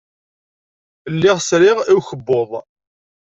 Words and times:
Lliɣ 1.13 1.37
sriɣ 1.47 1.77
i 1.83 1.93
ukebbuḍ. 1.97 2.51